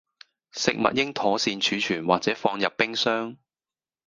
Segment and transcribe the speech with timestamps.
[0.53, 3.37] 食物應妥善儲存或者放入冰箱